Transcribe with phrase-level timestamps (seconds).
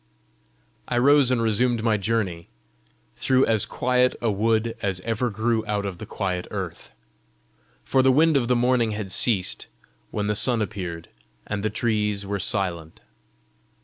[0.87, 2.49] I rose and resumed my journey,
[3.15, 6.89] through as quiet a wood as ever grew out of the quiet earth.
[7.85, 9.67] For the wind of the morning had ceased
[10.09, 11.09] when the sun appeared,
[11.45, 13.01] and the trees were silent.